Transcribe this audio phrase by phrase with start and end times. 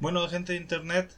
[0.00, 1.10] Bueno, gente de internet,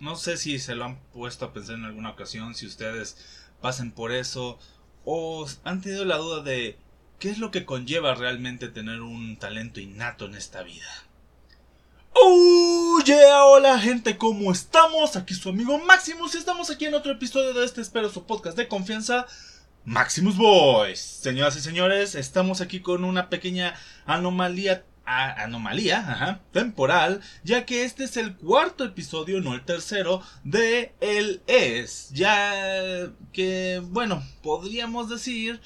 [0.00, 3.16] no sé si se lo han puesto a pensar en alguna ocasión, si ustedes
[3.60, 4.58] pasen por eso,
[5.04, 6.76] o han tenido la duda de
[7.20, 10.88] qué es lo que conlleva realmente tener un talento innato en esta vida.
[12.12, 15.14] Oh yeah, hola gente, ¿cómo estamos?
[15.14, 18.56] Aquí su amigo Maximus y estamos aquí en otro episodio de este espero su podcast
[18.56, 19.26] de confianza
[19.84, 20.98] Maximus Boys.
[20.98, 23.74] Señoras y señores, estamos aquí con una pequeña
[24.06, 31.42] anomalía anomalía temporal, ya que este es el cuarto episodio, no el tercero, de El
[31.46, 32.10] Es.
[32.12, 35.60] Ya que, bueno, podríamos decir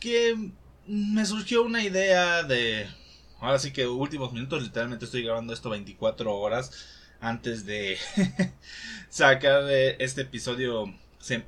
[0.00, 0.52] que
[0.86, 2.86] me surgió una idea de...
[3.40, 6.70] Ahora sí que últimos minutos, literalmente estoy grabando esto 24 horas
[7.20, 7.98] antes de
[9.08, 10.92] sacar eh, este episodio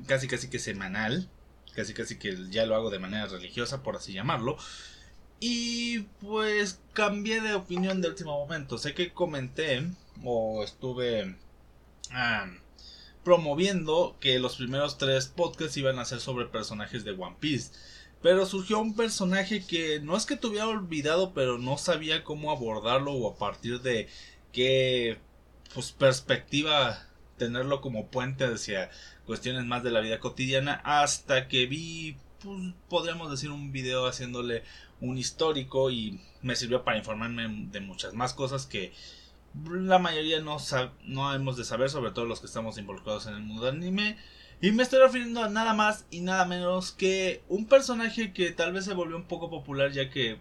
[0.07, 1.29] casi casi que semanal.
[1.75, 4.59] Casi casi que ya lo hago de manera religiosa, por así llamarlo.
[5.41, 8.79] Y pues cambié de opinión de último momento.
[8.79, 9.87] Sé que comenté
[10.25, 11.37] o estuve
[13.25, 17.73] promoviendo que los primeros tres podcasts iban a ser sobre personajes de One Piece.
[18.23, 23.13] Pero surgió un personaje que no es que tuviera olvidado, pero no sabía cómo abordarlo
[23.13, 24.09] o a partir de
[24.53, 25.19] qué
[25.73, 28.91] pues, perspectiva tenerlo como puente hacia
[29.25, 34.65] cuestiones más de la vida cotidiana hasta que vi pues, podríamos decir un video haciéndole
[35.01, 38.93] un histórico y me sirvió para informarme de muchas más cosas que
[39.65, 40.57] la mayoría no,
[41.05, 44.17] no hemos de saber, sobre todo los que estamos involucrados en el mundo del anime.
[44.61, 48.73] Y me estoy refiriendo a nada más y nada menos que un personaje que tal
[48.73, 50.39] vez se volvió un poco popular ya que,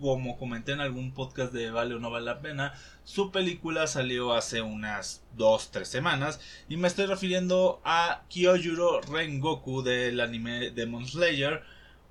[0.00, 4.34] como comenté en algún podcast de Vale o no vale la pena, su película salió
[4.34, 11.64] hace unas 2-3 semanas y me estoy refiriendo a Kyojuro Rengoku del anime Demon Slayer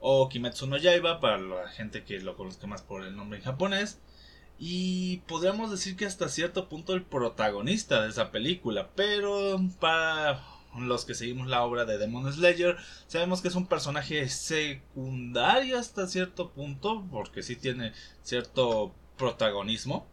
[0.07, 3.43] o Kimetsu no Yaiba para la gente que lo conozca más por el nombre en
[3.43, 3.99] japonés.
[4.59, 10.43] Y podríamos decir que hasta cierto punto el protagonista de esa película, pero para
[10.77, 16.07] los que seguimos la obra de Demon Slayer, sabemos que es un personaje secundario hasta
[16.07, 17.91] cierto punto, porque sí tiene
[18.21, 20.07] cierto protagonismo.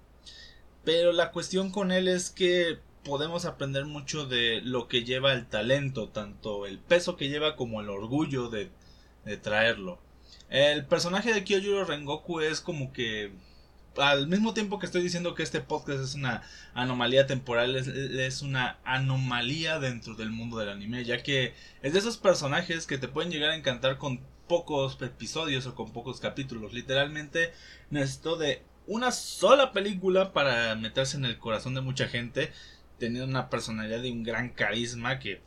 [0.84, 5.46] Pero la cuestión con él es que podemos aprender mucho de lo que lleva el
[5.46, 8.70] talento, tanto el peso que lleva como el orgullo de
[9.24, 9.98] de traerlo.
[10.48, 13.32] El personaje de Kyojuro Rengoku es como que
[13.96, 16.42] al mismo tiempo que estoy diciendo que este podcast es una
[16.74, 22.16] anomalía temporal, es, una anomalía dentro del mundo del anime, ya que es de esos
[22.16, 26.72] personajes que te pueden llegar a encantar con pocos episodios o con pocos capítulos.
[26.72, 27.52] Literalmente
[27.90, 32.52] necesito de una sola película para meterse en el corazón de mucha gente,
[32.98, 35.40] teniendo una personalidad y un gran carisma que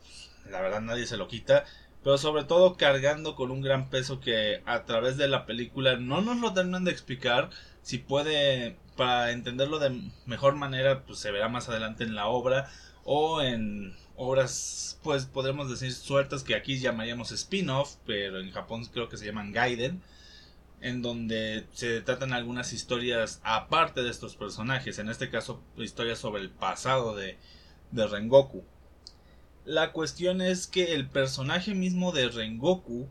[0.50, 1.64] la verdad nadie se lo quita
[2.06, 6.20] pero sobre todo cargando con un gran peso que a través de la película no
[6.20, 7.50] nos lo terminan de explicar.
[7.82, 12.70] Si puede, para entenderlo de mejor manera, pues se verá más adelante en la obra
[13.02, 19.08] o en obras, pues podremos decir sueltas que aquí llamaríamos spin-off, pero en Japón creo
[19.08, 20.00] que se llaman Gaiden,
[20.80, 26.42] en donde se tratan algunas historias aparte de estos personajes, en este caso historias sobre
[26.42, 27.36] el pasado de,
[27.90, 28.62] de Rengoku.
[29.66, 33.08] La cuestión es que el personaje mismo de Rengoku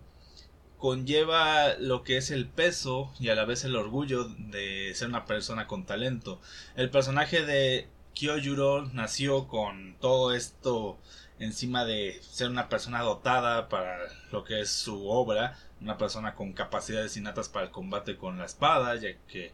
[0.77, 5.25] conlleva lo que es el peso y a la vez el orgullo de ser una
[5.25, 6.39] persona con talento.
[6.77, 10.97] El personaje de Kyojuro nació con todo esto
[11.39, 13.97] encima de ser una persona dotada para
[14.31, 18.45] lo que es su obra, una persona con capacidades innatas para el combate con la
[18.45, 19.51] espada, ya que,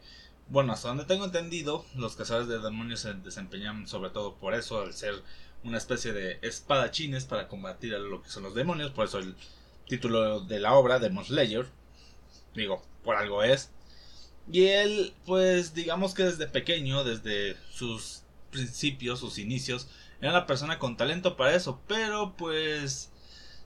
[0.48, 4.80] bueno, hasta donde tengo entendido, los cazadores de demonios se desempeñan sobre todo por eso,
[4.80, 5.20] al ser
[5.64, 9.34] una especie de espadachines para combatir a lo que son los demonios, por eso el
[9.86, 11.66] título de la obra, Demon Slayer,
[12.54, 13.70] digo, por algo es.
[14.50, 19.88] Y él, pues digamos que desde pequeño, desde sus principios, sus inicios,
[20.20, 23.10] era una persona con talento para eso, pero pues,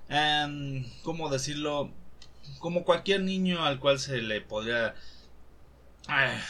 [0.08, 1.90] eh, ¿cómo decirlo?
[2.58, 4.94] Como cualquier niño al cual se le podría
[6.08, 6.40] eh,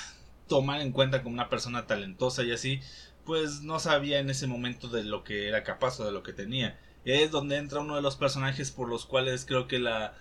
[0.49, 2.81] tomar en cuenta como una persona talentosa y así,
[3.27, 6.33] pues no sabía en ese momento de lo que era capaz o de lo que
[6.33, 6.79] tenía.
[7.05, 10.15] Es donde entra uno de los personajes por los cuales creo que la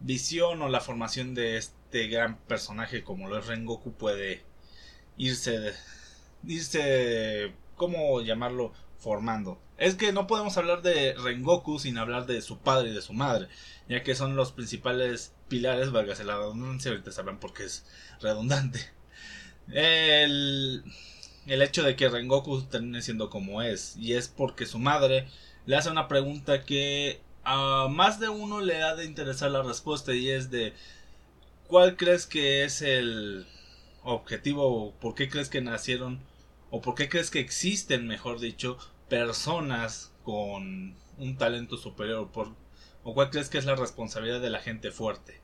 [0.00, 4.44] visión o la formación de este gran personaje como lo es Rengoku puede
[5.16, 5.74] irse
[6.46, 9.60] irse cómo llamarlo formando.
[9.78, 13.14] Es que no podemos hablar de Rengoku sin hablar de su padre y de su
[13.14, 13.48] madre,
[13.88, 17.86] ya que son los principales pilares, valga la redundancia, ahorita sabrán por qué es
[18.20, 18.80] redundante.
[19.68, 20.84] El
[21.46, 23.96] el hecho de que Rengoku termine siendo como es.
[23.96, 25.26] Y es porque su madre
[25.66, 30.14] le hace una pregunta que a más de uno le ha de interesar la respuesta
[30.14, 30.74] y es de
[31.66, 33.46] ¿cuál crees que es el
[34.02, 36.20] objetivo o por qué crees que nacieron
[36.70, 38.78] o por qué crees que existen, mejor dicho,
[39.08, 42.28] personas con un talento superior?
[43.02, 45.40] ¿O cuál crees que es la responsabilidad de la gente fuerte?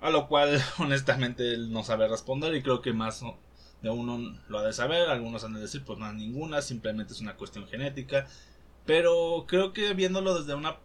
[0.00, 3.22] A lo cual, honestamente, él no sabe responder y creo que más
[3.82, 5.08] de uno lo ha de saber.
[5.08, 8.26] Algunos han de decir, pues no ninguna, simplemente es una cuestión genética.
[8.86, 10.78] Pero creo que viéndolo desde una,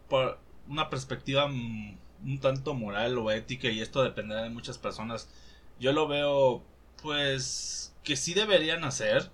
[0.68, 5.30] una perspectiva mm, un tanto moral o ética, y esto dependerá de muchas personas,
[5.80, 6.64] yo lo veo,
[7.02, 9.32] pues, que sí deberían hacer.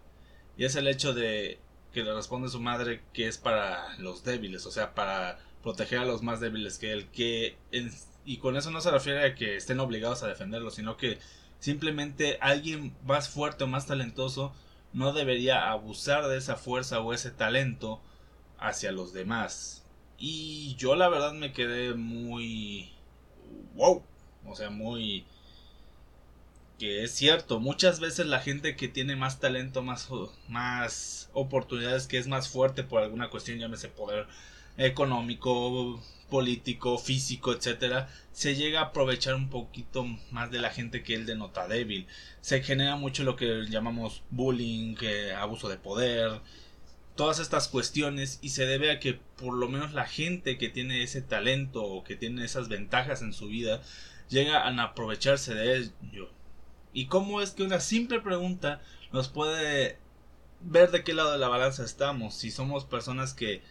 [0.57, 1.59] Y es el hecho de
[1.93, 6.05] que le responde su madre que es para los débiles, o sea, para proteger a
[6.05, 7.57] los más débiles que él, que
[8.25, 11.17] y con eso no se refiere a que estén obligados a defenderlo, sino que
[11.59, 14.53] simplemente alguien más fuerte o más talentoso
[14.93, 18.01] no debería abusar de esa fuerza o ese talento
[18.57, 19.85] hacia los demás.
[20.17, 22.91] Y yo la verdad me quedé muy
[23.75, 24.03] wow,
[24.45, 25.25] o sea, muy
[26.79, 30.07] que es cierto, muchas veces la gente que tiene más talento, más,
[30.47, 34.27] más oportunidades, que es más fuerte por alguna cuestión, llámese poder
[34.79, 41.13] económico, político, físico, etcétera, se llega a aprovechar un poquito más de la gente que
[41.15, 42.07] él denota débil.
[42.41, 44.95] Se genera mucho lo que llamamos bullying,
[45.37, 46.41] abuso de poder,
[47.15, 51.03] todas estas cuestiones y se debe a que por lo menos la gente que tiene
[51.03, 53.81] ese talento o que tiene esas ventajas en su vida
[54.29, 56.29] llega a aprovecharse de ello.
[56.93, 59.97] ¿Y cómo es que una simple pregunta nos puede
[60.61, 62.35] ver de qué lado de la balanza estamos?
[62.35, 63.61] Si somos personas que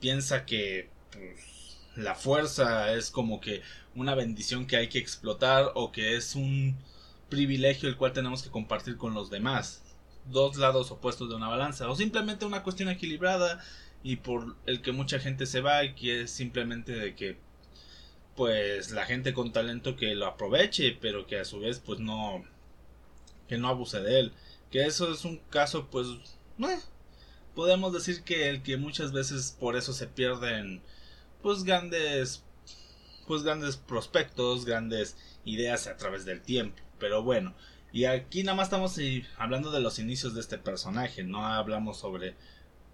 [0.00, 3.62] piensa que pues, la fuerza es como que
[3.94, 6.76] una bendición que hay que explotar o que es un
[7.28, 9.82] privilegio el cual tenemos que compartir con los demás.
[10.26, 11.88] Dos lados opuestos de una balanza.
[11.88, 13.62] O simplemente una cuestión equilibrada
[14.02, 17.38] y por el que mucha gente se va y que es simplemente de que
[18.36, 22.44] pues la gente con talento que lo aproveche pero que a su vez pues no
[23.48, 24.32] que no abuse de él
[24.70, 26.06] que eso es un caso pues
[26.60, 26.78] eh,
[27.56, 30.82] podemos decir que el que muchas veces por eso se pierden
[31.42, 32.44] pues grandes
[33.26, 36.80] pues grandes prospectos, grandes ideas a través del tiempo.
[37.00, 37.54] Pero bueno,
[37.92, 38.96] y aquí nada más estamos
[39.38, 42.36] hablando de los inicios de este personaje, no hablamos sobre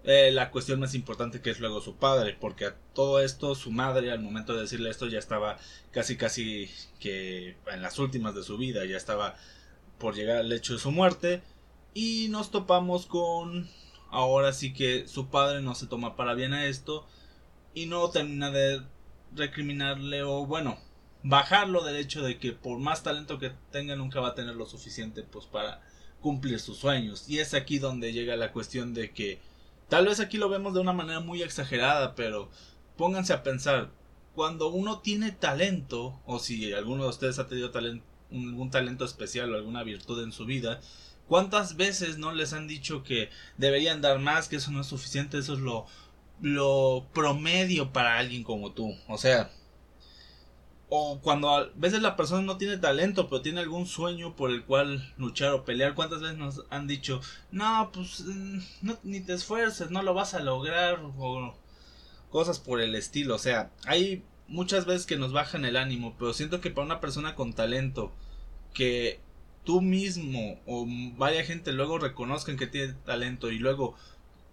[0.05, 3.71] eh, la cuestión más importante que es luego su padre, porque a todo esto su
[3.71, 5.59] madre al momento de decirle esto ya estaba
[5.91, 6.69] casi casi
[6.99, 9.35] que en las últimas de su vida, ya estaba
[9.99, 11.41] por llegar al hecho de su muerte
[11.93, 13.69] y nos topamos con
[14.13, 17.05] ahora sí que su padre no se toma para bien a esto
[17.73, 18.81] y no termina de
[19.35, 20.77] recriminarle o bueno
[21.23, 24.65] bajarlo del hecho de que por más talento que tenga nunca va a tener lo
[24.65, 25.81] suficiente pues para
[26.21, 27.29] cumplir sus sueños.
[27.29, 29.39] Y es aquí donde llega la cuestión de que
[29.89, 32.49] tal vez aquí lo vemos de una manera muy exagerada pero
[32.97, 33.89] pónganse a pensar
[34.35, 39.53] cuando uno tiene talento o si alguno de ustedes ha tenido talento algún talento especial
[39.53, 40.81] o alguna virtud en su vida
[41.27, 45.37] ¿Cuántas veces no les han dicho que deberían dar más, que eso no es suficiente,
[45.37, 45.85] eso es lo,
[46.41, 48.93] lo promedio para alguien como tú?
[49.07, 49.49] O sea,
[50.95, 54.63] o cuando a veces la persona no tiene talento, pero tiene algún sueño por el
[54.63, 57.19] cual luchar o pelear, ¿cuántas veces nos han dicho,
[57.51, 58.59] no, pues mm,
[59.01, 61.57] ni te esfuerces, no lo vas a lograr, o
[62.29, 63.33] cosas por el estilo?
[63.33, 66.99] O sea, hay muchas veces que nos bajan el ánimo, pero siento que para una
[66.99, 68.11] persona con talento,
[68.75, 69.19] que
[69.63, 70.85] tú mismo o
[71.17, 73.95] vaya gente luego reconozcan que tiene talento y luego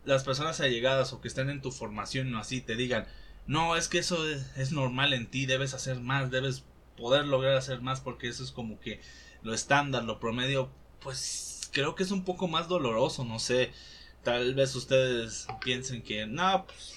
[0.04, 3.06] las personas allegadas o que estén en tu formación o así te digan,
[3.46, 6.64] no, es que eso es, normal en ti, debes hacer más, debes
[6.96, 9.00] poder lograr hacer más porque eso es como que
[9.42, 13.72] lo estándar, lo promedio, pues creo que es un poco más doloroso, no sé,
[14.22, 16.94] tal vez ustedes piensen que no, pues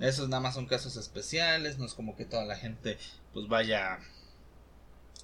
[0.00, 2.98] esos nada más son casos especiales, no es como que toda la gente
[3.32, 3.98] pues vaya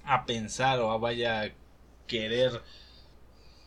[0.03, 1.53] a pensar o vaya
[2.11, 2.61] querer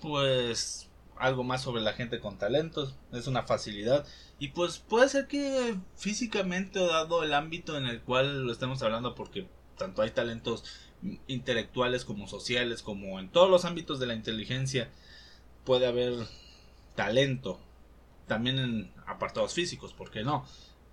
[0.02, 4.06] pues algo más sobre la gente con talentos, es una facilidad
[4.38, 9.14] y pues puede ser que físicamente dado el ámbito en el cual lo estemos hablando
[9.14, 9.48] porque
[9.78, 10.64] tanto hay talentos
[11.26, 14.90] intelectuales como sociales como en todos los ámbitos de la inteligencia
[15.64, 16.12] puede haber
[16.94, 17.60] talento
[18.26, 20.44] también en apartados físicos, ¿por qué no?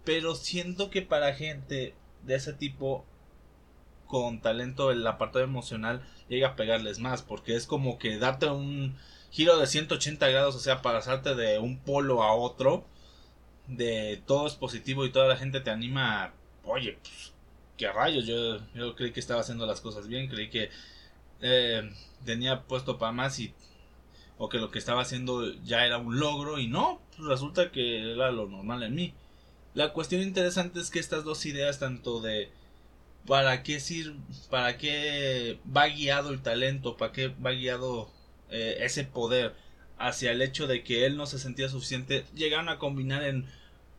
[0.05, 3.05] Pero siento que para gente de ese tipo
[4.11, 8.97] con talento el apartado emocional llega a pegarles más, porque es como que darte un
[9.31, 12.85] giro de 180 grados, o sea, pasarte de un polo a otro,
[13.67, 16.33] de todo es positivo y toda la gente te anima,
[16.65, 17.33] oye, pues,
[17.77, 20.69] qué rayos, yo, yo creí que estaba haciendo las cosas bien, creí que
[21.39, 21.89] eh,
[22.25, 23.53] tenía puesto para más y
[24.37, 28.11] o que lo que estaba haciendo ya era un logro y no, pues resulta que
[28.11, 29.13] era lo normal en mí.
[29.73, 32.51] La cuestión interesante es que estas dos ideas, tanto de
[33.25, 38.11] para qué sirve, para qué va guiado el talento, para qué va guiado
[38.49, 39.55] eh, ese poder
[39.97, 43.45] hacia el hecho de que él no se sentía suficiente, llegaron a combinar en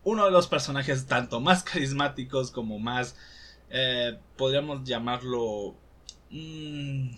[0.05, 3.17] uno de los personajes tanto más carismáticos como más,
[3.71, 5.77] eh, podríamos llamarlo,
[6.31, 7.11] mm,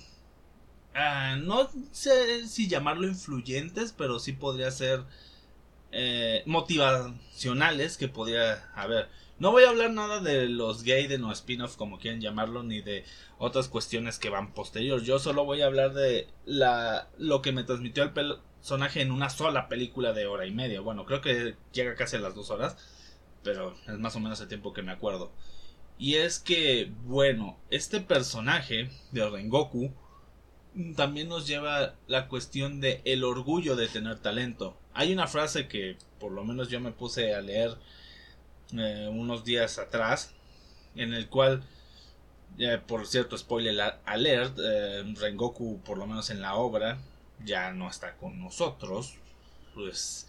[0.95, 5.05] ah, no sé si llamarlo influyentes, pero sí podría ser
[5.93, 9.09] eh, motivacionales que podría haber.
[9.39, 13.05] No voy a hablar nada de los Gaiden o spin-off como quieran llamarlo, ni de
[13.39, 15.03] otras cuestiones que van posterior.
[15.03, 19.31] Yo solo voy a hablar de la, lo que me transmitió el personaje en una
[19.31, 20.81] sola película de hora y media.
[20.81, 22.77] Bueno, creo que llega casi a las dos horas,
[23.43, 25.33] pero es más o menos el tiempo que me acuerdo.
[25.99, 29.93] Y es que, bueno, este personaje de Rengoku
[30.97, 34.77] también nos lleva la cuestión de el orgullo de tener talento.
[34.93, 37.77] Hay una frase que por lo menos yo me puse a leer
[38.73, 40.33] eh, unos días atrás,
[40.97, 41.63] en el cual,
[42.87, 46.99] por cierto, spoiler alert, eh, Rengoku, por lo menos en la obra,
[47.45, 49.17] ya no está con nosotros,
[49.75, 50.29] pues,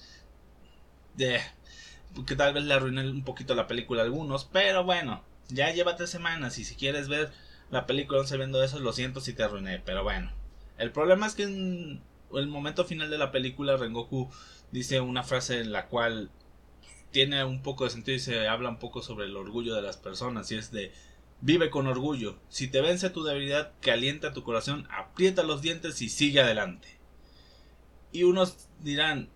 [1.16, 5.96] que tal vez le arruiné un poquito la película a algunos, pero bueno, ya lleva
[5.96, 7.32] tres semanas y si quieres ver
[7.72, 10.32] la película no viendo eso, lo siento si te arruiné, pero bueno.
[10.78, 12.02] El problema es que en
[12.34, 14.30] el momento final de la película Rengoku
[14.72, 16.30] dice una frase en la cual
[17.16, 19.96] tiene un poco de sentido y se habla un poco sobre el orgullo de las
[19.96, 20.92] personas y es de
[21.40, 22.38] vive con orgullo.
[22.50, 26.90] Si te vence tu debilidad, calienta tu corazón, aprieta los dientes y sigue adelante.
[28.12, 29.30] Y unos dirán,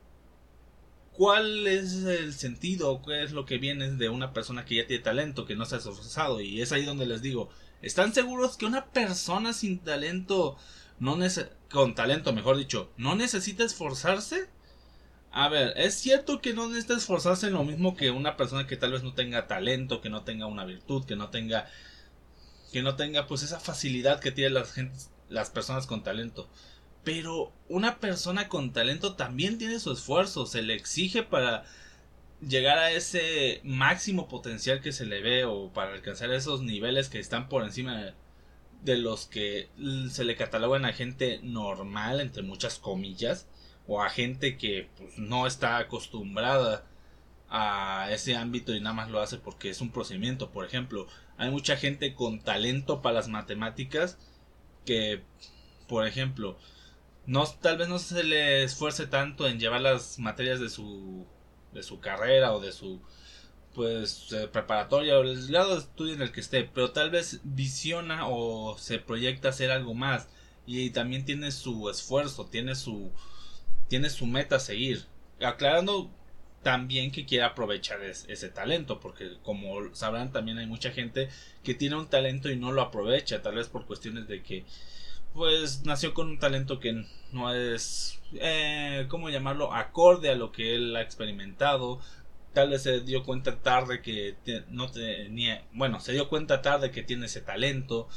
[1.14, 3.02] ¿cuál es el sentido?
[3.02, 5.76] ¿Qué es lo que viene de una persona que ya tiene talento, que no se
[5.76, 6.42] ha esforzado?
[6.42, 7.50] Y es ahí donde les digo,
[7.82, 10.58] ¿están seguros que una persona sin talento,
[11.00, 11.18] no
[11.72, 14.50] con talento mejor dicho, no necesita esforzarse?
[15.32, 18.78] A ver, es cierto que no necesita esforzarse en lo mismo que una persona que
[18.78, 21.68] tal vez no tenga talento, que no tenga una virtud, que no tenga
[22.72, 24.76] que no tenga pues esa facilidad que tienen las
[25.30, 26.50] las personas con talento.
[27.04, 31.66] Pero una persona con talento también tiene su esfuerzo, se le exige para
[32.42, 37.20] llegar a ese máximo potencial que se le ve o para alcanzar esos niveles que
[37.20, 38.14] están por encima
[38.84, 39.70] de los que
[40.10, 43.48] se le catalogan a gente normal entre muchas comillas
[43.90, 46.86] o a gente que pues, no está acostumbrada
[47.50, 50.52] a ese ámbito y nada más lo hace porque es un procedimiento.
[50.52, 54.20] Por ejemplo, hay mucha gente con talento para las matemáticas
[54.86, 55.24] que,
[55.88, 56.58] por ejemplo,
[57.26, 61.26] no, tal vez no se le esfuerce tanto en llevar las materias de su,
[61.74, 63.02] de su carrera o de su
[63.74, 67.42] pues eh, preparatoria o el grado de estudio en el que esté, pero tal vez
[67.44, 70.28] visiona o se proyecta hacer algo más
[70.66, 73.12] y también tiene su esfuerzo, tiene su,
[73.90, 75.06] tiene su meta a seguir.
[75.42, 76.10] Aclarando
[76.64, 81.30] también que quiere aprovechar ese talento, porque como sabrán también hay mucha gente
[81.64, 84.66] que tiene un talento y no lo aprovecha, tal vez por cuestiones de que
[85.34, 90.76] pues nació con un talento que no es, eh, ¿cómo llamarlo?, acorde a lo que
[90.76, 92.00] él ha experimentado,
[92.54, 94.36] tal vez se dio cuenta tarde que
[94.70, 98.10] no tenía, bueno, se dio cuenta tarde que tiene ese talento,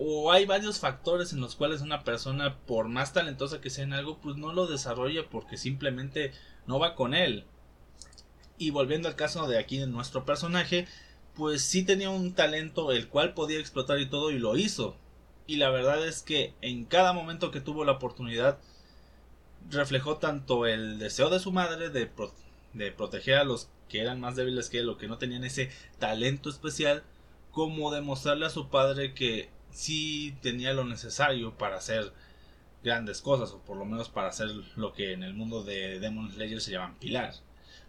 [0.00, 3.92] o hay varios factores en los cuales una persona, por más talentosa que sea en
[3.92, 6.32] algo, pues no lo desarrolla porque simplemente
[6.68, 7.44] no va con él.
[8.58, 10.86] Y volviendo al caso de aquí de nuestro personaje,
[11.34, 14.96] pues sí tenía un talento el cual podía explotar y todo y lo hizo.
[15.48, 18.60] Y la verdad es que en cada momento que tuvo la oportunidad
[19.68, 22.08] reflejó tanto el deseo de su madre de,
[22.72, 25.72] de proteger a los que eran más débiles que él o que no tenían ese
[25.98, 27.02] talento especial,
[27.50, 32.12] como demostrarle a su padre que sí tenía lo necesario para hacer
[32.82, 36.30] grandes cosas, o por lo menos para hacer lo que en el mundo de Demon
[36.30, 37.34] Slayer se llaman pilar.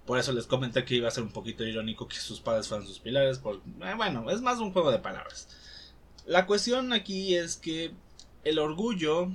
[0.05, 2.87] Por eso les comenté que iba a ser un poquito irónico que sus padres fueran
[2.87, 5.47] sus pilares, porque, eh, bueno, es más un juego de palabras.
[6.25, 7.91] La cuestión aquí es que
[8.43, 9.29] el orgullo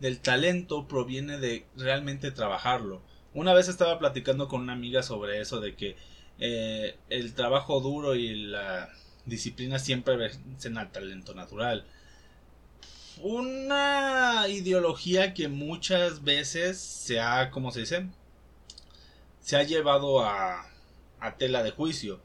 [0.00, 3.02] del talento proviene de realmente trabajarlo.
[3.32, 5.96] Una vez estaba platicando con una amiga sobre eso, de que
[6.38, 8.90] eh, el trabajo duro y la
[9.26, 11.84] disciplinas siempre vencen al talento natural.
[13.22, 18.08] Una ideología que muchas veces se ha, ¿cómo se dice?
[19.40, 20.66] Se ha llevado a,
[21.20, 22.20] a tela de juicio.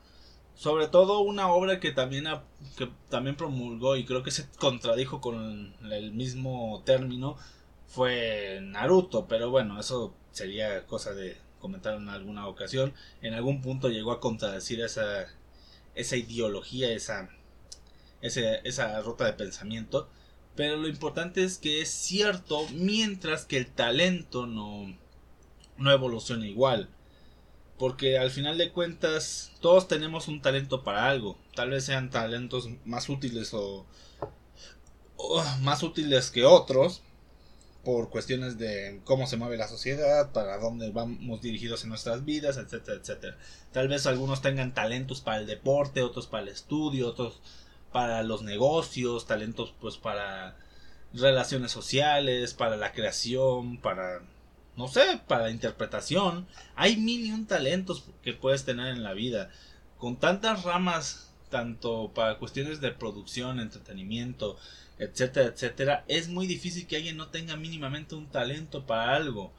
[0.55, 2.25] Sobre todo una obra que también,
[2.77, 7.37] que también promulgó y creo que se contradijo con el mismo término
[7.87, 9.27] fue Naruto.
[9.27, 12.93] Pero bueno, eso sería cosa de comentar en alguna ocasión.
[13.21, 15.27] En algún punto llegó a contradecir esa
[15.99, 17.29] esa ideología, esa,
[18.21, 20.09] esa ruta de pensamiento.
[20.55, 24.97] Pero lo importante es que es cierto mientras que el talento no,
[25.77, 26.89] no evoluciona igual.
[27.77, 31.37] Porque al final de cuentas todos tenemos un talento para algo.
[31.55, 33.85] Tal vez sean talentos más útiles o,
[35.15, 37.03] o más útiles que otros.
[37.83, 42.57] Por cuestiones de cómo se mueve la sociedad, para dónde vamos dirigidos en nuestras vidas,
[42.57, 43.37] etcétera, etcétera.
[43.71, 47.39] Tal vez algunos tengan talentos para el deporte, otros para el estudio, otros
[47.91, 50.57] para los negocios, talentos pues para
[51.13, 54.21] relaciones sociales, para la creación, para
[54.75, 56.47] no sé, para la interpretación.
[56.75, 59.49] Hay mil y un talentos que puedes tener en la vida.
[59.97, 64.57] Con tantas ramas, tanto para cuestiones de producción, entretenimiento,
[64.99, 69.53] etcétera, etcétera, es muy difícil que alguien no tenga mínimamente un talento para algo,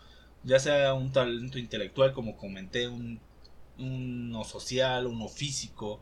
[0.44, 3.20] ya sea un talento intelectual, como comenté, un,
[3.78, 6.00] uno social, uno físico.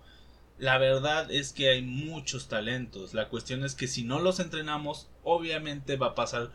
[0.59, 3.15] La verdad es que hay muchos talentos.
[3.15, 6.51] La cuestión es que si no los entrenamos, obviamente va a pasar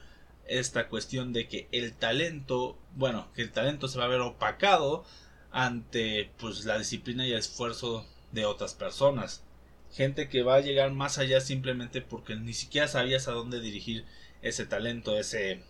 [0.45, 5.05] esta cuestión de que el talento, bueno, que el talento se va a ver opacado
[5.51, 9.43] ante pues la disciplina y el esfuerzo de otras personas
[9.93, 14.05] gente que va a llegar más allá simplemente porque ni siquiera sabías a dónde dirigir
[14.41, 15.61] ese talento, ese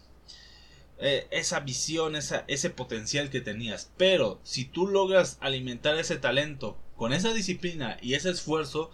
[0.99, 3.91] eh, esa visión, ese potencial que tenías.
[3.97, 8.91] Pero si tú logras alimentar ese talento con esa disciplina y ese esfuerzo,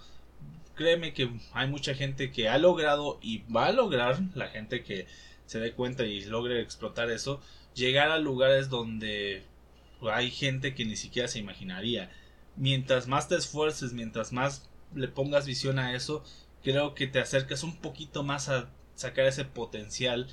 [0.76, 5.08] créeme que hay mucha gente que ha logrado y va a lograr, la gente que
[5.46, 7.42] se dé cuenta y logre explotar eso,
[7.76, 9.44] llegar a lugares donde
[10.02, 12.10] hay gente que ni siquiera se imaginaría.
[12.56, 16.24] Mientras más te esfuerces, mientras más le pongas visión a eso,
[16.64, 20.28] creo que te acercas un poquito más a sacar ese potencial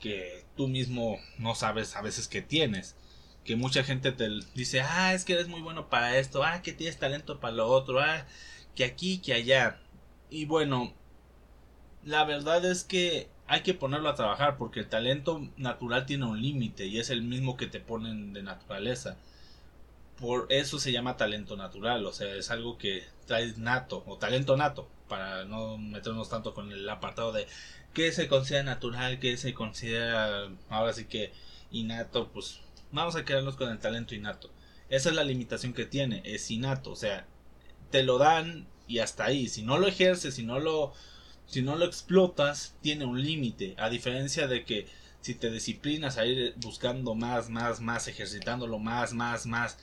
[0.00, 2.96] que tú mismo no sabes a veces que tienes.
[3.44, 6.72] Que mucha gente te dice, ah, es que eres muy bueno para esto, ah, que
[6.72, 8.26] tienes talento para lo otro, ah,
[8.76, 9.80] que aquí, que allá.
[10.30, 10.94] Y bueno,
[12.04, 16.40] la verdad es que hay que ponerlo a trabajar porque el talento natural tiene un
[16.40, 19.18] límite y es el mismo que te ponen de naturaleza
[20.22, 24.56] por eso se llama talento natural, o sea, es algo que traes nato o talento
[24.56, 27.48] nato, para no meternos tanto con el apartado de
[27.92, 31.32] qué se considera natural, qué se considera ahora sí que
[31.72, 32.60] innato, pues
[32.92, 34.48] vamos a quedarnos con el talento innato.
[34.90, 37.26] Esa es la limitación que tiene, es innato, o sea,
[37.90, 40.92] te lo dan y hasta ahí, si no lo ejerces, si no lo
[41.46, 44.86] si no lo explotas, tiene un límite, a diferencia de que
[45.20, 49.78] si te disciplinas a ir buscando más, más, más, ejercitándolo más, más, más,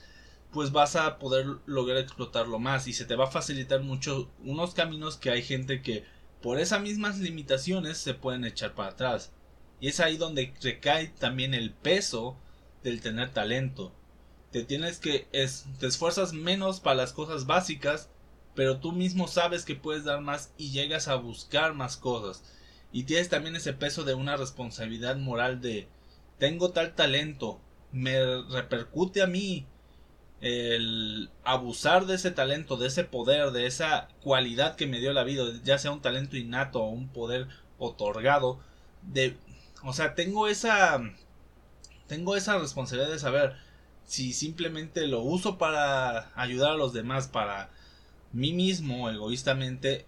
[0.52, 4.74] pues vas a poder lograr explotarlo más y se te va a facilitar mucho unos
[4.74, 6.04] caminos que hay gente que
[6.42, 9.32] por esas mismas limitaciones se pueden echar para atrás.
[9.80, 12.36] Y es ahí donde recae también el peso
[12.82, 13.92] del tener talento.
[14.50, 18.10] Te tienes que es, te esfuerzas menos para las cosas básicas,
[18.54, 22.42] pero tú mismo sabes que puedes dar más y llegas a buscar más cosas.
[22.92, 25.88] Y tienes también ese peso de una responsabilidad moral de
[26.38, 27.60] tengo tal talento,
[27.92, 29.66] me repercute a mí,
[30.40, 35.24] el abusar de ese talento, de ese poder, de esa cualidad que me dio la
[35.24, 37.48] vida, ya sea un talento innato o un poder
[37.78, 38.58] otorgado,
[39.02, 39.36] de,
[39.84, 41.00] o sea, tengo esa,
[42.06, 43.56] tengo esa responsabilidad de saber
[44.04, 47.70] si simplemente lo uso para ayudar a los demás, para
[48.32, 50.06] mí mismo egoístamente,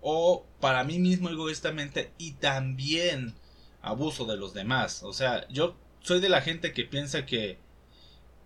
[0.00, 3.34] o para mí mismo egoístamente y también
[3.82, 5.02] abuso de los demás.
[5.02, 7.58] O sea, yo soy de la gente que piensa que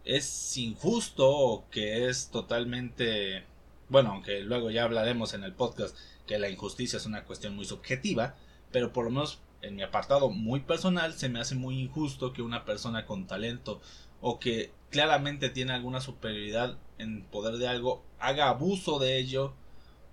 [0.09, 3.45] es injusto o que es totalmente
[3.89, 7.65] bueno, aunque luego ya hablaremos en el podcast que la injusticia es una cuestión muy
[7.65, 8.35] subjetiva,
[8.71, 12.43] pero por lo menos en mi apartado muy personal se me hace muy injusto que
[12.43, 13.81] una persona con talento
[14.21, 19.55] o que claramente tiene alguna superioridad en poder de algo haga abuso de ello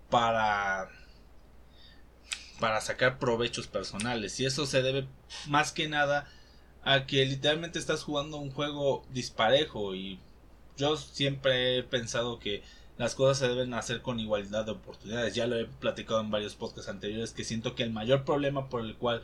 [0.10, 0.89] para
[2.60, 4.39] para sacar provechos personales.
[4.39, 5.08] Y eso se debe
[5.47, 6.29] más que nada
[6.86, 10.19] a que literalmente estás jugando un juego disparejo y
[10.78, 12.63] yo siempre he pensado que
[12.98, 15.34] las cosas se deben hacer con igualdad de oportunidades.
[15.34, 18.82] Ya lo he platicado en varios podcasts anteriores que siento que el mayor problema por
[18.82, 19.24] el cual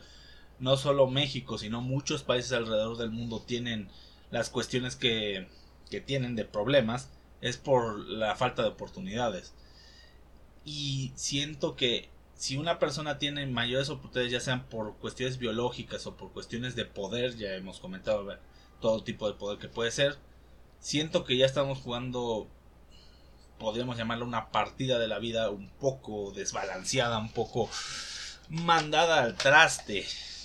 [0.58, 3.88] no solo México, sino muchos países alrededor del mundo tienen
[4.32, 5.46] las cuestiones que,
[5.88, 9.54] que tienen de problemas es por la falta de oportunidades.
[10.64, 16.16] Y siento que si una persona tiene mayores oportunidades, ya sean por cuestiones biológicas o
[16.16, 18.26] por cuestiones de poder, ya hemos comentado
[18.80, 20.18] todo tipo de poder que puede ser,
[20.80, 22.48] siento que ya estamos jugando,
[23.58, 27.70] podríamos llamarlo una partida de la vida un poco desbalanceada, un poco
[28.48, 30.04] mandada al traste.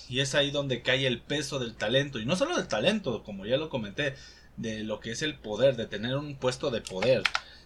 [0.09, 2.19] Y es ahí donde cae el peso del talento.
[2.19, 4.15] Y no solo del talento, como ya lo comenté,
[4.55, 7.23] de lo que es el poder, de tener un puesto de poder.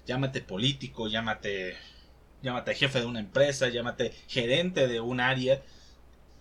[0.08, 1.78] Llámate político, llámate
[2.42, 5.62] llámate jefe de una empresa, llámate gerente de un área,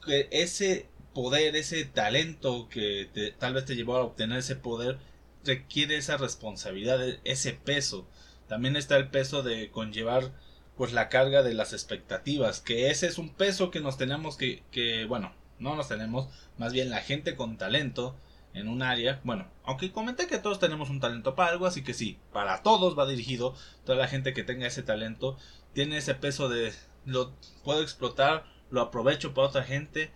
[0.05, 4.99] que ese poder, ese talento que tal vez te llevó a obtener ese poder,
[5.45, 8.07] requiere esa responsabilidad, ese peso.
[8.49, 10.33] También está el peso de conllevar
[10.77, 14.63] pues la carga de las expectativas, que ese es un peso que nos tenemos que,
[14.71, 18.17] que bueno, no nos tenemos, más bien la gente con talento
[18.55, 21.95] en un área, bueno, aunque comenté que todos tenemos un talento para algo, así que
[21.95, 25.37] sí, para todos va dirigido, toda la gente que tenga ese talento
[25.73, 26.73] tiene ese peso de
[27.05, 27.33] lo
[27.65, 30.11] puedo explotar, lo aprovecho para otra gente,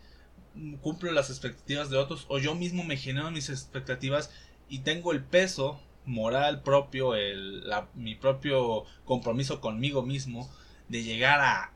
[0.80, 4.30] cumplo las expectativas de otros o yo mismo me genero mis expectativas
[4.68, 7.64] y tengo el peso moral propio, el,
[7.94, 10.50] mi propio compromiso conmigo mismo
[10.88, 11.72] de llegar a,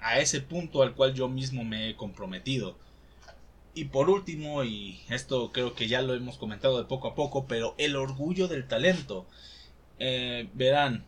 [0.00, 2.76] a ese punto al cual yo mismo me he comprometido.
[3.74, 7.46] Y por último, y esto creo que ya lo hemos comentado de poco a poco,
[7.46, 9.26] pero el orgullo del talento.
[10.00, 11.04] Eh, verán,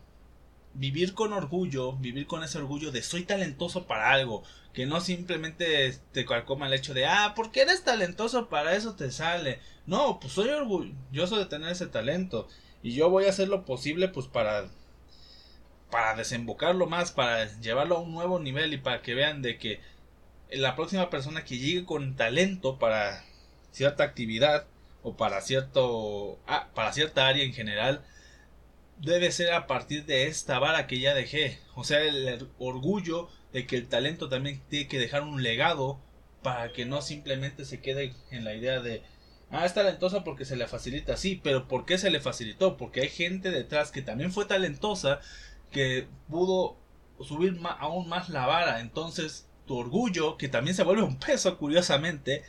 [0.73, 5.97] vivir con orgullo, vivir con ese orgullo de soy talentoso para algo, que no simplemente
[6.11, 9.59] te calcoma el hecho de, ah, porque eres talentoso para eso te sale.
[9.85, 12.47] No, pues soy orgulloso de tener ese talento
[12.83, 14.69] y yo voy a hacer lo posible pues para
[15.89, 19.81] para desembocarlo más, para llevarlo a un nuevo nivel y para que vean de que
[20.49, 23.25] la próxima persona que llegue con talento para
[23.71, 24.67] cierta actividad
[25.03, 28.05] o para cierto ah, para cierta área en general
[29.01, 31.59] debe ser a partir de esta vara que ya dejé.
[31.75, 35.99] O sea, el orgullo de que el talento también tiene que dejar un legado
[36.43, 39.03] para que no simplemente se quede en la idea de
[39.51, 42.77] ah, es talentosa porque se le facilita, sí, pero ¿por qué se le facilitó?
[42.77, 45.19] Porque hay gente detrás que también fue talentosa
[45.71, 46.77] que pudo
[47.19, 48.81] subir aún más la vara.
[48.81, 52.43] Entonces, tu orgullo, que también se vuelve un peso, curiosamente,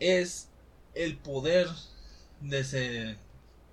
[0.00, 0.50] es
[0.94, 1.68] el poder
[2.40, 3.16] de ese,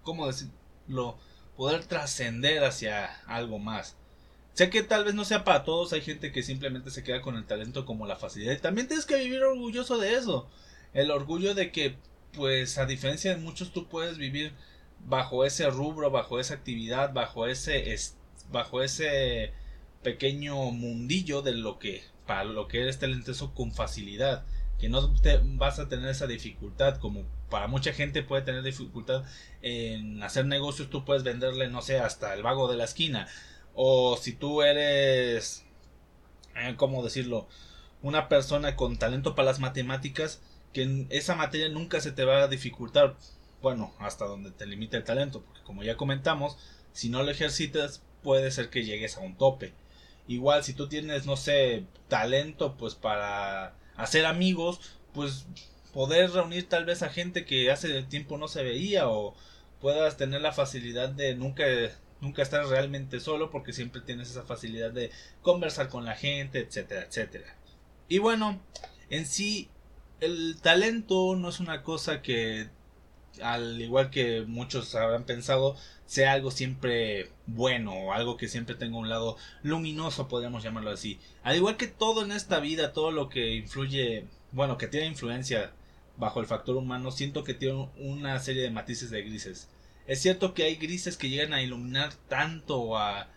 [0.04, 1.18] ¿cómo decirlo?
[1.56, 3.96] Poder trascender hacia algo más.
[4.54, 7.38] Sé que tal vez no sea para todos, hay gente que simplemente se queda con
[7.38, 8.54] el talento como la facilidad.
[8.54, 10.48] Y también tienes que vivir orgulloso de eso.
[10.94, 11.96] El orgullo de que,
[12.34, 14.54] pues, a diferencia de muchos, tú puedes vivir
[15.08, 17.96] bajo ese rubro, bajo esa actividad, bajo ese,
[18.52, 19.54] bajo ese
[20.04, 24.46] pequeño mundillo de lo que, para lo que eres talentoso con facilidad.
[24.80, 29.26] Que no te vas a tener esa dificultad como para mucha gente puede tener dificultad
[29.62, 33.28] en hacer negocios, tú puedes venderle, no sé, hasta el vago de la esquina
[33.76, 35.64] o si tú eres,
[36.56, 37.48] eh, ¿cómo decirlo?
[38.02, 40.42] Una persona con talento para las matemáticas,
[40.74, 43.18] que en esa materia nunca se te va a dificultar.
[43.62, 46.58] Bueno, hasta donde te limite el talento, porque como ya comentamos,
[46.92, 49.76] si no lo ejercitas, puede ser que llegues a un tope.
[50.28, 54.80] Igual, si tú tienes, no sé, talento, pues para hacer amigos,
[55.14, 55.46] pues
[55.94, 59.36] poder reunir tal vez a gente que hace tiempo no se veía o
[59.80, 61.66] puedas tener la facilidad de nunca
[62.24, 67.04] nunca estás realmente solo porque siempre tienes esa facilidad de conversar con la gente, etcétera,
[67.04, 67.56] etcétera.
[68.08, 68.62] Y bueno,
[69.10, 69.70] en sí,
[70.22, 72.70] el talento no es una cosa que,
[73.42, 75.76] al igual que muchos habrán pensado,
[76.06, 81.20] sea algo siempre bueno o algo que siempre tenga un lado luminoso, podríamos llamarlo así.
[81.44, 85.74] Al igual que todo en esta vida, todo lo que influye, bueno, que tiene influencia
[86.18, 89.70] bajo el factor humano, siento que tiene una serie de matices de grises.
[90.06, 93.30] Es cierto que hay grises que llegan a iluminar tanto o a,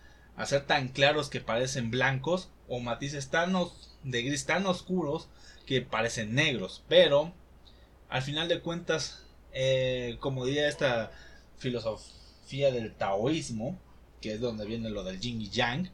[0.44, 3.54] ser tan claros que parecen blancos o matices tan
[4.02, 5.28] de gris tan oscuros
[5.64, 6.84] que parecen negros.
[6.88, 7.32] Pero
[8.08, 11.12] al final de cuentas, eh, como diría esta
[11.56, 13.80] filosofía del taoísmo,
[14.20, 15.90] que es donde viene lo del yin y yang,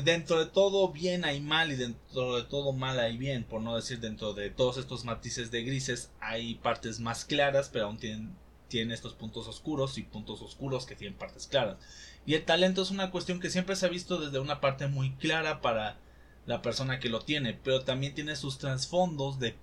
[0.00, 3.76] dentro de todo bien hay mal y dentro de todo mal hay bien, por no
[3.76, 8.36] decir dentro de todos estos matices de grises hay partes más claras, pero aún tienen
[8.72, 11.76] tiene estos puntos oscuros y puntos oscuros que tienen partes claras.
[12.24, 15.10] Y el talento es una cuestión que siempre se ha visto desde una parte muy
[15.16, 15.98] clara para
[16.46, 19.56] la persona que lo tiene, pero también tiene sus trasfondos de,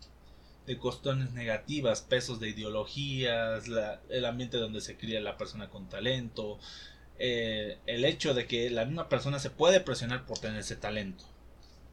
[0.68, 3.63] de cuestiones negativas, pesos de ideologías,
[4.10, 6.60] el ambiente donde se cría la persona con talento,
[7.19, 11.25] eh, el hecho de que la misma persona se puede presionar por tener ese talento.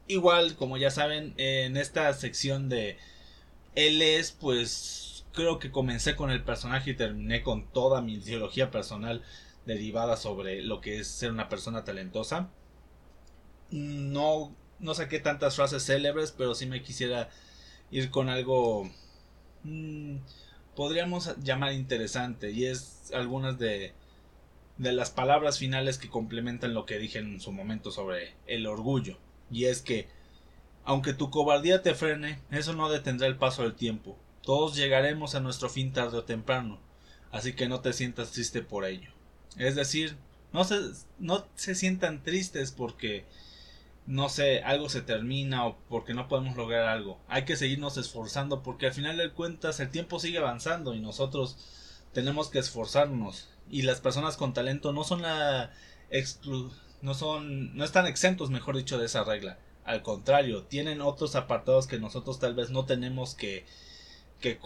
[0.07, 2.97] Igual, como ya saben, en esta sección de
[3.75, 8.71] él es pues creo que comencé con el personaje y terminé con toda mi ideología
[8.71, 9.21] personal
[9.65, 12.49] derivada sobre lo que es ser una persona talentosa.
[13.69, 17.29] No, no saqué tantas frases célebres, pero sí me quisiera
[17.91, 18.89] ir con algo
[19.63, 20.17] mm,
[20.75, 23.93] podríamos llamar interesante y es algunas de
[24.77, 29.17] de las palabras finales que complementan lo que dije en su momento sobre el orgullo
[29.49, 30.07] y es que
[30.83, 34.17] aunque tu cobardía te frene, eso no detendrá el paso del tiempo.
[34.41, 36.79] Todos llegaremos a nuestro fin tarde o temprano,
[37.29, 39.11] así que no te sientas triste por ello.
[39.57, 40.15] Es decir,
[40.53, 40.79] no se,
[41.19, 43.25] no se sientan tristes porque,
[44.05, 47.19] no sé, algo se termina o porque no podemos lograr algo.
[47.27, 51.57] Hay que seguirnos esforzando porque al final de cuentas el tiempo sigue avanzando y nosotros
[52.13, 53.49] tenemos que esforzarnos.
[53.69, 55.71] Y las personas con talento no son la
[56.09, 59.59] exclu no son no están exentos, mejor dicho, de esa regla.
[59.85, 63.65] Al contrario, tienen otros apartados que nosotros tal vez no tenemos que,
[64.41, 64.59] que,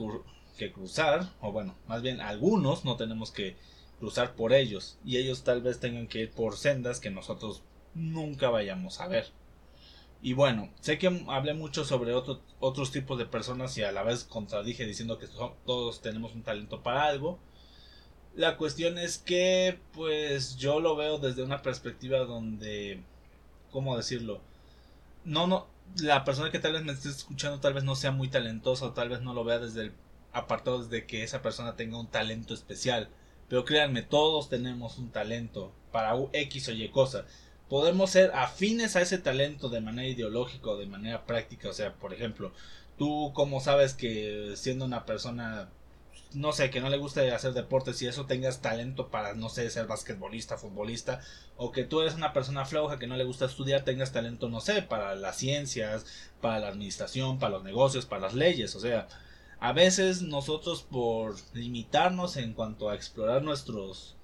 [0.57, 3.55] que cruzar, o bueno, más bien algunos no tenemos que
[3.99, 7.61] cruzar por ellos, y ellos tal vez tengan que ir por sendas que nosotros
[7.93, 9.27] nunca vayamos a ver.
[10.23, 14.23] Y bueno, sé que hablé mucho sobre otros tipos de personas y a la vez
[14.23, 17.39] contradije diciendo que todos tenemos un talento para algo.
[18.35, 23.01] La cuestión es que, pues yo lo veo desde una perspectiva donde,
[23.71, 24.41] ¿cómo decirlo?
[25.25, 25.67] No, no,
[26.01, 28.93] la persona que tal vez me esté escuchando tal vez no sea muy talentosa o
[28.93, 29.91] tal vez no lo vea desde el
[30.33, 33.09] apartado de que esa persona tenga un talento especial.
[33.49, 37.25] Pero créanme, todos tenemos un talento para X o Y cosa
[37.71, 41.69] podemos ser afines a ese talento de manera ideológica o de manera práctica.
[41.69, 42.51] O sea, por ejemplo,
[42.97, 45.69] tú como sabes que siendo una persona,
[46.33, 49.69] no sé, que no le gusta hacer deportes y eso tengas talento para, no sé,
[49.69, 51.21] ser basquetbolista, futbolista,
[51.57, 54.61] o que tú eres una persona floja que no le gusta estudiar, tengas talento, no
[54.61, 56.05] sé, para las ciencias,
[56.41, 58.75] para la administración, para los negocios, para las leyes.
[58.75, 59.07] O sea,
[59.59, 64.15] a veces nosotros por limitarnos en cuanto a explorar nuestros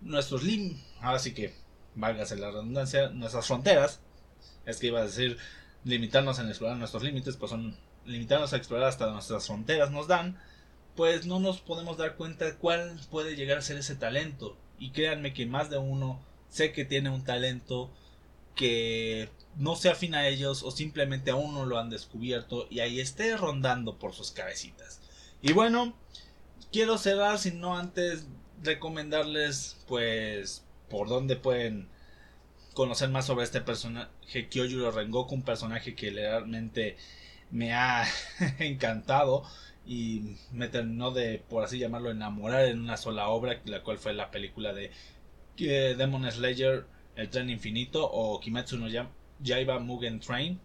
[0.00, 1.54] nuestros lim ahora sí que
[1.94, 4.00] válgase la redundancia, nuestras fronteras,
[4.66, 5.38] es que iba a decir
[5.84, 10.38] limitarnos en explorar nuestros límites, pues son limitarnos a explorar hasta nuestras fronteras nos dan,
[10.96, 14.56] pues no nos podemos dar cuenta cuál puede llegar a ser ese talento.
[14.78, 17.90] Y créanme que más de uno sé que tiene un talento
[18.54, 23.00] que no se afina a ellos o simplemente aún no lo han descubierto y ahí
[23.00, 25.00] esté rondando por sus cabecitas.
[25.40, 25.94] Y bueno,
[26.70, 28.26] quiero cerrar, si no antes
[28.62, 31.88] recomendarles pues por dónde pueden
[32.74, 36.96] conocer más sobre este personaje Kyojuro Rengoku, un personaje que realmente
[37.50, 38.06] me ha
[38.58, 39.44] encantado
[39.86, 44.14] y me terminó de, por así llamarlo, enamorar en una sola obra, la cual fue
[44.14, 44.90] la película de
[45.58, 48.86] eh, Demon Slayer, El Tren Infinito o Kimetsu no
[49.40, 50.60] Yaiba Mugen Train.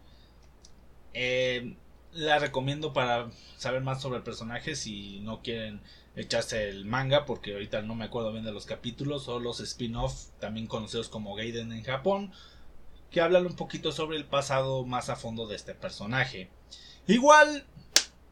[1.14, 1.74] Eh,
[2.12, 5.80] la recomiendo para saber más sobre el personaje si no quieren
[6.16, 10.30] echarse el manga porque ahorita no me acuerdo bien de los capítulos o los spin-off
[10.40, 12.32] también conocidos como Gaiden en Japón
[13.10, 16.50] que hablan un poquito sobre el pasado más a fondo de este personaje.
[17.06, 17.66] Igual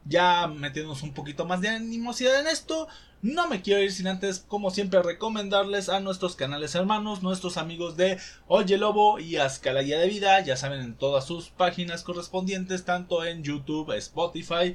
[0.08, 2.88] ya metiéndonos un poquito más de animosidad en esto,
[3.22, 7.96] no me quiero ir sin antes, como siempre, recomendarles a nuestros canales hermanos, nuestros amigos
[7.96, 13.24] de Oye Lobo y Azcalaya de Vida, ya saben, en todas sus páginas correspondientes, tanto
[13.24, 14.74] en YouTube, Spotify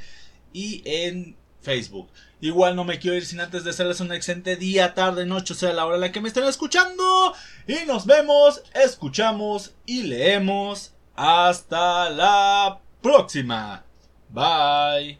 [0.52, 2.10] y en Facebook.
[2.41, 5.86] Igual no me quiero ir sin antes desearles un excelente día, tarde, noche, sea la
[5.86, 7.34] hora en la que me estén escuchando.
[7.67, 10.94] Y nos vemos, escuchamos y leemos.
[11.15, 13.86] Hasta la próxima.
[14.32, 15.17] Bye.